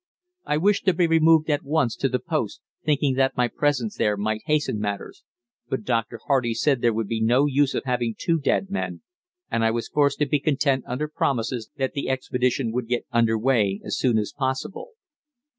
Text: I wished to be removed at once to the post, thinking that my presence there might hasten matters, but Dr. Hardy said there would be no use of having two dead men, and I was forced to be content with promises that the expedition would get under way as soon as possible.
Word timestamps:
I 0.47 0.57
wished 0.57 0.85
to 0.85 0.95
be 0.95 1.05
removed 1.05 1.47
at 1.51 1.61
once 1.61 1.95
to 1.97 2.09
the 2.09 2.17
post, 2.17 2.59
thinking 2.83 3.13
that 3.17 3.37
my 3.37 3.47
presence 3.47 3.97
there 3.97 4.17
might 4.17 4.41
hasten 4.47 4.79
matters, 4.79 5.23
but 5.69 5.83
Dr. 5.83 6.19
Hardy 6.25 6.55
said 6.55 6.81
there 6.81 6.91
would 6.91 7.07
be 7.07 7.21
no 7.21 7.45
use 7.45 7.75
of 7.75 7.83
having 7.85 8.15
two 8.17 8.39
dead 8.39 8.71
men, 8.71 9.03
and 9.51 9.63
I 9.63 9.69
was 9.69 9.89
forced 9.89 10.17
to 10.17 10.25
be 10.25 10.39
content 10.39 10.85
with 10.89 11.13
promises 11.13 11.69
that 11.77 11.93
the 11.93 12.09
expedition 12.09 12.71
would 12.71 12.87
get 12.87 13.05
under 13.11 13.37
way 13.37 13.79
as 13.85 13.95
soon 13.95 14.17
as 14.17 14.33
possible. 14.35 14.93